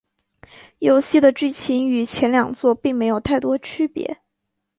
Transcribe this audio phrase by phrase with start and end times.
[0.79, 4.17] 游戏的剧情与前两作并没有太多区别。